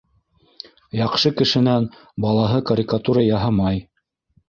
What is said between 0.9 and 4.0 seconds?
Яҡшы кешенән балаһы карикатура яһамай!